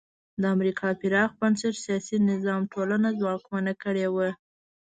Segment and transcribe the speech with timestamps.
[0.41, 4.29] د امریکا پراخ بنسټه سیاسي نظام ټولنه ځواکمنه کړې وه.